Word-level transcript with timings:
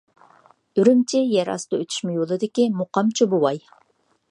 ئۈرۈمچى 0.79 1.21
يەر 1.33 1.51
ئاستى 1.55 1.79
ئۆتۈشمە 1.81 2.17
يولىدىكى 2.17 2.65
مۇقامچى 2.81 3.31
بوۋاي. 3.35 3.65